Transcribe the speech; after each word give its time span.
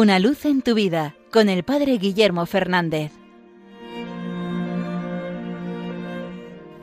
Una 0.00 0.20
luz 0.20 0.44
en 0.44 0.62
tu 0.62 0.76
vida 0.76 1.16
con 1.32 1.48
el 1.48 1.64
Padre 1.64 1.98
Guillermo 1.98 2.46
Fernández. 2.46 3.10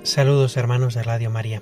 Saludos 0.04 0.58
hermanos 0.58 0.96
de 0.96 1.04
Radio 1.04 1.30
María. 1.30 1.62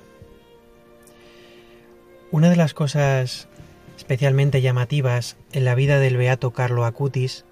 Una 2.31 2.49
de 2.49 2.55
las 2.55 2.73
cosas 2.73 3.47
especialmente 3.95 4.63
llamativas 4.63 5.37
en 5.51 5.65
la 5.65 5.75
vida 5.75 5.99
del 5.99 6.17
beato 6.17 6.49
Carlo 6.49 6.85
Acutis 6.85 7.45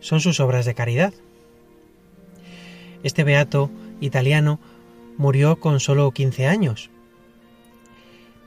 son 0.00 0.18
sus 0.18 0.40
obras 0.40 0.66
de 0.66 0.74
caridad. 0.74 1.14
Este 3.04 3.22
beato 3.22 3.70
italiano 4.00 4.58
murió 5.18 5.60
con 5.60 5.78
solo 5.78 6.10
15 6.10 6.48
años, 6.48 6.90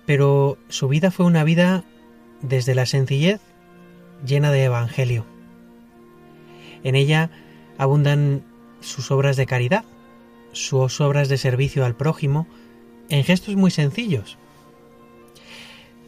pero 0.05 0.57
su 0.67 0.89
vida 0.89 1.09
fue 1.09 1.25
una 1.25 1.45
vida 1.45 1.85
desde 2.41 2.75
la 2.75 2.85
sencillez 2.85 3.39
llena 4.25 4.51
de 4.51 4.63
evangelio. 4.63 5.25
En 6.83 6.95
ella 6.95 7.29
abundan 7.77 8.43
sus 8.79 9.11
obras 9.11 9.37
de 9.37 9.45
caridad, 9.45 9.85
sus 10.51 10.99
obras 11.01 11.29
de 11.29 11.37
servicio 11.37 11.85
al 11.85 11.95
prójimo, 11.95 12.47
en 13.09 13.23
gestos 13.23 13.55
muy 13.55 13.71
sencillos, 13.71 14.37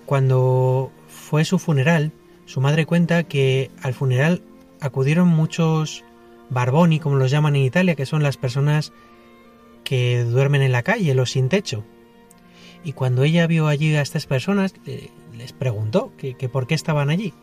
cuando 0.05 0.91
fue 1.07 1.45
su 1.45 1.59
funeral, 1.59 2.11
su 2.45 2.61
madre 2.61 2.85
cuenta 2.85 3.23
que 3.23 3.71
al 3.81 3.93
funeral 3.93 4.43
acudieron 4.81 5.27
muchos 5.27 6.03
barboni, 6.49 6.99
como 6.99 7.15
los 7.15 7.31
llaman 7.31 7.55
en 7.55 7.63
Italia, 7.63 7.95
que 7.95 8.05
son 8.05 8.21
las 8.21 8.37
personas 8.37 8.91
que 9.83 10.23
duermen 10.23 10.61
en 10.61 10.71
la 10.71 10.83
calle, 10.83 11.15
los 11.15 11.31
sin 11.31 11.49
techo. 11.49 11.83
Y 12.83 12.93
cuando 12.93 13.23
ella 13.23 13.47
vio 13.47 13.67
allí 13.67 13.95
a 13.95 14.01
estas 14.01 14.25
personas, 14.27 14.73
les 15.37 15.53
preguntó 15.53 16.11
que, 16.17 16.35
por 16.49 16.67
qué 16.67 16.75
estaban 16.75 17.09
allí. 17.09 17.33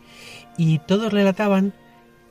Y 0.57 0.79
todos 0.79 1.13
relataban 1.13 1.73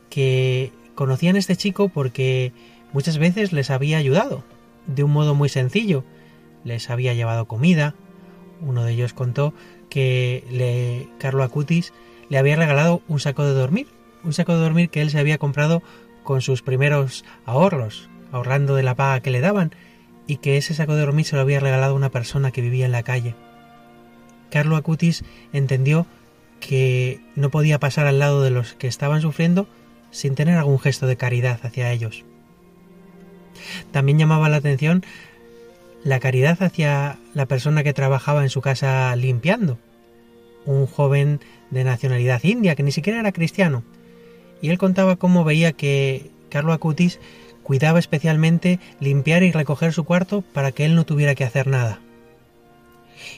que 0.08 0.72
conocían 0.94 1.36
a 1.36 1.38
este 1.38 1.56
chico 1.56 1.88
porque 1.88 2.52
muchas 2.92 3.18
veces 3.18 3.52
les 3.52 3.70
había 3.70 3.98
ayudado, 3.98 4.44
de 4.86 5.04
un 5.04 5.12
modo 5.12 5.34
muy 5.34 5.48
sencillo. 5.48 6.04
Les 6.64 6.90
había 6.90 7.14
llevado 7.14 7.46
comida. 7.46 7.94
Uno 8.60 8.84
de 8.84 8.92
ellos 8.92 9.14
contó 9.14 9.54
que 9.88 10.44
le, 10.50 11.08
Carlo 11.18 11.42
Acutis 11.42 11.92
le 12.28 12.38
había 12.38 12.56
regalado 12.56 13.02
un 13.08 13.20
saco 13.20 13.44
de 13.44 13.52
dormir, 13.52 13.88
un 14.22 14.32
saco 14.32 14.52
de 14.52 14.60
dormir 14.60 14.90
que 14.90 15.00
él 15.00 15.10
se 15.10 15.18
había 15.18 15.38
comprado 15.38 15.82
con 16.22 16.42
sus 16.42 16.62
primeros 16.62 17.24
ahorros, 17.46 18.08
ahorrando 18.30 18.74
de 18.74 18.82
la 18.82 18.94
paga 18.94 19.20
que 19.20 19.30
le 19.30 19.40
daban, 19.40 19.72
y 20.26 20.36
que 20.36 20.56
ese 20.56 20.74
saco 20.74 20.94
de 20.94 21.00
dormir 21.00 21.26
se 21.26 21.34
lo 21.34 21.42
había 21.42 21.58
regalado 21.58 21.94
una 21.94 22.10
persona 22.10 22.52
que 22.52 22.60
vivía 22.60 22.86
en 22.86 22.92
la 22.92 23.02
calle. 23.02 23.34
Carlo 24.50 24.76
Acutis 24.76 25.24
entendió 25.52 26.06
que 26.60 27.20
no 27.36 27.50
podía 27.50 27.80
pasar 27.80 28.06
al 28.06 28.18
lado 28.18 28.42
de 28.42 28.50
los 28.50 28.74
que 28.74 28.86
estaban 28.86 29.22
sufriendo 29.22 29.66
sin 30.10 30.34
tener 30.34 30.58
algún 30.58 30.78
gesto 30.78 31.06
de 31.06 31.16
caridad 31.16 31.60
hacia 31.62 31.90
ellos. 31.92 32.24
También 33.92 34.18
llamaba 34.18 34.48
la 34.48 34.56
atención 34.56 35.04
la 36.04 36.20
caridad 36.20 36.62
hacia 36.62 37.18
la 37.34 37.46
persona 37.46 37.82
que 37.82 37.92
trabajaba 37.92 38.42
en 38.42 38.48
su 38.48 38.60
casa 38.60 39.14
limpiando, 39.16 39.78
un 40.64 40.86
joven 40.86 41.40
de 41.70 41.84
nacionalidad 41.84 42.42
india 42.42 42.74
que 42.74 42.82
ni 42.82 42.92
siquiera 42.92 43.20
era 43.20 43.32
cristiano, 43.32 43.82
y 44.62 44.70
él 44.70 44.78
contaba 44.78 45.16
cómo 45.16 45.44
veía 45.44 45.72
que 45.72 46.30
Carlo 46.48 46.72
Acutis 46.72 47.20
cuidaba 47.62 47.98
especialmente 47.98 48.80
limpiar 48.98 49.42
y 49.42 49.52
recoger 49.52 49.92
su 49.92 50.04
cuarto 50.04 50.42
para 50.42 50.72
que 50.72 50.84
él 50.84 50.94
no 50.94 51.04
tuviera 51.04 51.34
que 51.34 51.44
hacer 51.44 51.66
nada. 51.66 52.00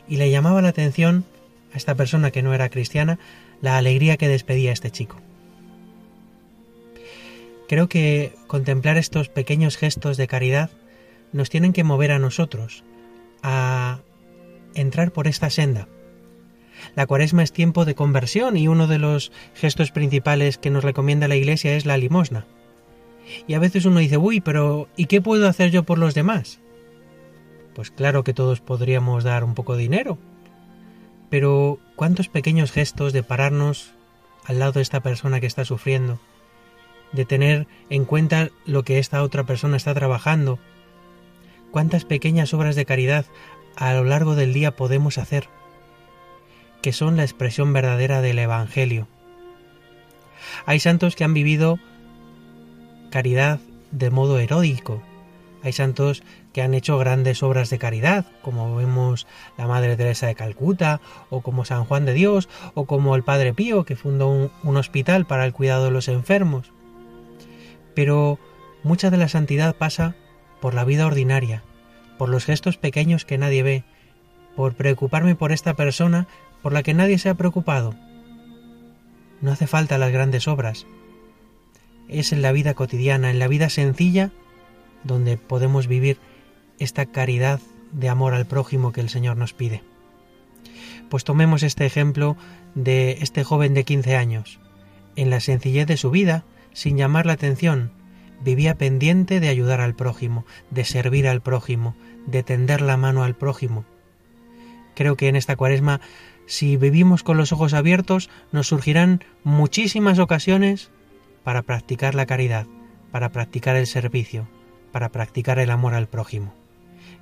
Y 0.08 0.16
le 0.16 0.30
llamaba 0.30 0.62
la 0.62 0.68
atención 0.68 1.24
a 1.72 1.76
esta 1.76 1.94
persona 1.94 2.30
que 2.30 2.42
no 2.42 2.54
era 2.54 2.68
cristiana 2.68 3.18
la 3.60 3.76
alegría 3.76 4.16
que 4.16 4.28
despedía 4.28 4.72
este 4.72 4.90
chico. 4.90 5.16
Creo 7.68 7.88
que 7.88 8.34
contemplar 8.48 8.98
estos 8.98 9.28
pequeños 9.28 9.76
gestos 9.76 10.16
de 10.16 10.26
caridad 10.26 10.70
nos 11.32 11.48
tienen 11.48 11.72
que 11.72 11.84
mover 11.84 12.12
a 12.12 12.18
nosotros 12.18 12.84
a 13.42 14.00
entrar 14.74 15.12
por 15.12 15.26
esta 15.26 15.48
senda. 15.48 15.88
La 16.94 17.06
cuaresma 17.06 17.42
es 17.42 17.52
tiempo 17.52 17.84
de 17.84 17.94
conversión 17.94 18.56
y 18.56 18.68
uno 18.68 18.86
de 18.86 18.98
los 18.98 19.32
gestos 19.54 19.90
principales 19.90 20.58
que 20.58 20.70
nos 20.70 20.84
recomienda 20.84 21.28
la 21.28 21.36
Iglesia 21.36 21.76
es 21.76 21.86
la 21.86 21.96
limosna. 21.96 22.46
Y 23.46 23.54
a 23.54 23.58
veces 23.58 23.84
uno 23.84 24.00
dice, 24.00 24.16
uy, 24.16 24.40
pero 24.40 24.88
¿y 24.96 25.06
qué 25.06 25.20
puedo 25.20 25.48
hacer 25.48 25.70
yo 25.70 25.84
por 25.84 25.98
los 25.98 26.14
demás? 26.14 26.60
Pues 27.74 27.90
claro 27.90 28.24
que 28.24 28.34
todos 28.34 28.60
podríamos 28.60 29.24
dar 29.24 29.44
un 29.44 29.54
poco 29.54 29.76
de 29.76 29.82
dinero. 29.82 30.18
Pero 31.30 31.78
¿cuántos 31.96 32.28
pequeños 32.28 32.72
gestos 32.72 33.12
de 33.12 33.22
pararnos 33.22 33.92
al 34.44 34.58
lado 34.58 34.72
de 34.72 34.82
esta 34.82 35.00
persona 35.00 35.40
que 35.40 35.46
está 35.46 35.64
sufriendo? 35.64 36.18
De 37.12 37.24
tener 37.24 37.66
en 37.88 38.04
cuenta 38.04 38.50
lo 38.66 38.84
que 38.84 38.98
esta 38.98 39.22
otra 39.22 39.44
persona 39.44 39.76
está 39.76 39.94
trabajando, 39.94 40.58
cuántas 41.70 42.04
pequeñas 42.04 42.52
obras 42.52 42.76
de 42.76 42.84
caridad 42.84 43.26
a 43.76 43.94
lo 43.94 44.04
largo 44.04 44.34
del 44.34 44.52
día 44.52 44.76
podemos 44.76 45.18
hacer, 45.18 45.48
que 46.82 46.92
son 46.92 47.16
la 47.16 47.22
expresión 47.22 47.72
verdadera 47.72 48.20
del 48.20 48.38
Evangelio. 48.38 49.08
Hay 50.66 50.80
santos 50.80 51.16
que 51.16 51.24
han 51.24 51.34
vivido 51.34 51.78
caridad 53.10 53.60
de 53.90 54.10
modo 54.10 54.38
heroico, 54.38 55.02
hay 55.62 55.72
santos 55.72 56.22
que 56.52 56.62
han 56.62 56.74
hecho 56.74 56.98
grandes 56.98 57.42
obras 57.42 57.70
de 57.70 57.78
caridad, 57.78 58.26
como 58.42 58.74
vemos 58.76 59.26
la 59.56 59.66
Madre 59.66 59.96
Teresa 59.96 60.26
de 60.26 60.34
Calcuta, 60.34 61.00
o 61.30 61.40
como 61.40 61.64
San 61.64 61.84
Juan 61.84 62.04
de 62.04 62.14
Dios, 62.14 62.48
o 62.74 62.84
como 62.84 63.14
el 63.14 63.22
Padre 63.22 63.54
Pío, 63.54 63.84
que 63.84 63.96
fundó 63.96 64.28
un, 64.28 64.50
un 64.62 64.76
hospital 64.76 65.26
para 65.26 65.44
el 65.44 65.52
cuidado 65.52 65.84
de 65.84 65.90
los 65.90 66.08
enfermos. 66.08 66.72
Pero 67.94 68.38
mucha 68.82 69.10
de 69.10 69.18
la 69.18 69.28
santidad 69.28 69.76
pasa 69.76 70.16
por 70.60 70.74
la 70.74 70.84
vida 70.84 71.06
ordinaria, 71.06 71.62
por 72.18 72.28
los 72.28 72.44
gestos 72.44 72.76
pequeños 72.76 73.24
que 73.24 73.38
nadie 73.38 73.62
ve, 73.62 73.84
por 74.56 74.74
preocuparme 74.74 75.34
por 75.34 75.52
esta 75.52 75.74
persona 75.74 76.26
por 76.62 76.72
la 76.72 76.82
que 76.82 76.94
nadie 76.94 77.18
se 77.18 77.28
ha 77.28 77.34
preocupado. 77.34 77.94
No 79.40 79.50
hace 79.52 79.66
falta 79.66 79.98
las 79.98 80.12
grandes 80.12 80.46
obras. 80.46 80.86
Es 82.08 82.32
en 82.32 82.42
la 82.42 82.52
vida 82.52 82.74
cotidiana, 82.74 83.30
en 83.30 83.38
la 83.38 83.48
vida 83.48 83.68
sencilla, 83.68 84.30
donde 85.04 85.36
podemos 85.36 85.86
vivir 85.86 86.18
esta 86.78 87.06
caridad 87.06 87.60
de 87.92 88.08
amor 88.08 88.34
al 88.34 88.46
prójimo 88.46 88.92
que 88.92 89.00
el 89.00 89.08
Señor 89.08 89.36
nos 89.36 89.52
pide. 89.52 89.82
Pues 91.08 91.24
tomemos 91.24 91.62
este 91.62 91.84
ejemplo 91.84 92.36
de 92.74 93.18
este 93.20 93.44
joven 93.44 93.74
de 93.74 93.84
15 93.84 94.16
años. 94.16 94.58
En 95.14 95.30
la 95.30 95.40
sencillez 95.40 95.86
de 95.86 95.96
su 95.96 96.10
vida, 96.10 96.44
sin 96.72 96.96
llamar 96.96 97.26
la 97.26 97.34
atención, 97.34 97.92
vivía 98.42 98.76
pendiente 98.76 99.40
de 99.40 99.48
ayudar 99.48 99.80
al 99.80 99.94
prójimo, 99.94 100.46
de 100.70 100.84
servir 100.84 101.28
al 101.28 101.42
prójimo, 101.42 101.94
de 102.26 102.42
tender 102.42 102.80
la 102.80 102.96
mano 102.96 103.24
al 103.24 103.34
prójimo. 103.34 103.84
Creo 104.94 105.16
que 105.16 105.28
en 105.28 105.36
esta 105.36 105.56
cuaresma, 105.56 106.00
si 106.46 106.76
vivimos 106.76 107.22
con 107.22 107.36
los 107.36 107.52
ojos 107.52 107.74
abiertos, 107.74 108.30
nos 108.50 108.68
surgirán 108.68 109.22
muchísimas 109.44 110.18
ocasiones 110.18 110.90
para 111.44 111.62
practicar 111.62 112.14
la 112.14 112.26
caridad, 112.26 112.66
para 113.10 113.30
practicar 113.30 113.76
el 113.76 113.86
servicio, 113.86 114.48
para 114.92 115.08
practicar 115.08 115.58
el 115.58 115.70
amor 115.70 115.94
al 115.94 116.06
prójimo. 116.06 116.54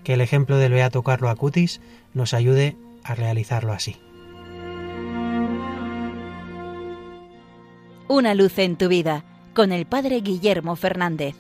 Que 0.04 0.14
el 0.14 0.20
ejemplo 0.20 0.58
del 0.58 0.72
Beato 0.72 1.02
Carlo 1.02 1.30
Acutis 1.30 1.80
nos 2.14 2.34
ayude 2.34 2.76
a 3.04 3.14
realizarlo 3.14 3.72
así. 3.72 3.96
Una 8.08 8.34
luz 8.34 8.58
en 8.58 8.76
tu 8.76 8.88
vida 8.88 9.24
con 9.54 9.72
el 9.72 9.86
Padre 9.86 10.20
Guillermo 10.20 10.74
Fernández. 10.76 11.36